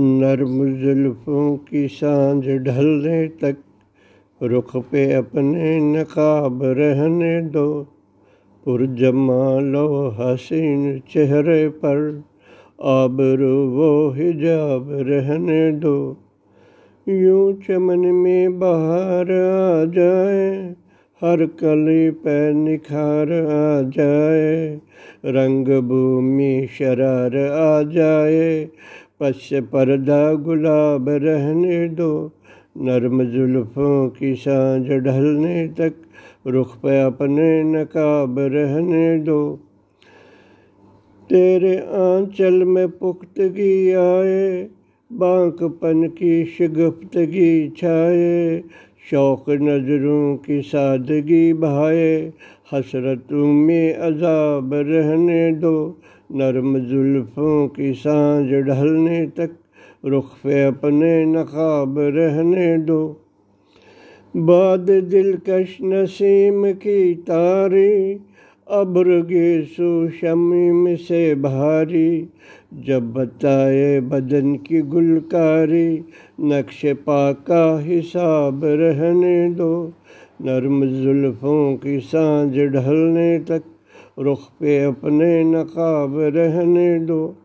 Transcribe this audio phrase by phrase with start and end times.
[0.00, 3.56] नरम जुल्फों की साँझ ढलने तक
[4.42, 7.82] रुख पे अपने नकाब रहने दो।
[8.64, 9.86] पुरजमा लो
[10.18, 12.22] हसीन चेहरे पर
[12.82, 16.16] आबरू वो हिजाब रहने दो।
[17.06, 20.74] यूँ चमन में बाहर आ जाए,
[21.22, 24.80] हर कली पे निखार आ जाए
[25.26, 28.68] रंग भूमि शरार आ जाए
[29.20, 32.32] पश पर्दा गुलाब रहने दो,
[32.78, 35.92] नर्म जुल्फों की साँझ ढलने तक,
[36.46, 39.60] रुख पे अपने नकाब रहने दो।
[41.30, 44.68] तेरे आंचल में पुख्तगी आए
[45.12, 48.62] बांकपन की शिगफ्तगी छाए
[49.10, 52.32] शौक नज़रों की सादगी बहाए,
[52.72, 56.00] हसरतों में अजाब रहने दो,
[56.32, 59.50] नरम जुल्फों की साँझ ढलने तक
[60.04, 63.20] रुख पे अपने नकाब रहने दो।
[64.36, 68.20] बाद दिलकश नसीम की तारी
[68.70, 72.28] अब्र गेसो शमीम से भारी,
[72.74, 76.04] जब बताए बदन की गुलकारी,
[76.40, 79.92] नक्श पाका हिसाब रहने दो,
[80.42, 83.62] नर्म जुल्फों की साँझ ढलने तक,
[84.18, 87.36] रुख पे अपने नकाब रहने दो।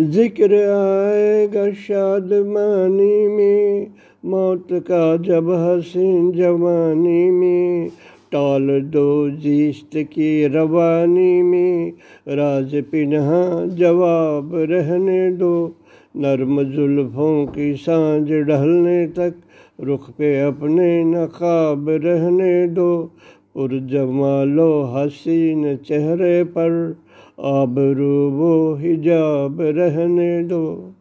[0.00, 3.92] ज़िक्र आएगा शादमानी में,
[4.24, 7.90] मौत का जब हसीन जवानी में
[8.32, 11.92] टाल दो जीस्त की रवानी में।
[12.28, 15.76] राज पिन्हा जवाब रहने दो।
[16.16, 19.34] नरम जुल्फों की साँझ ढलने तक
[19.80, 23.10] रुख पे अपने नकाब रहने दो।
[23.54, 26.96] पुरजमालो हसीन चेहरे पर,
[27.40, 30.94] आबरू वो हिजाब रहने दो।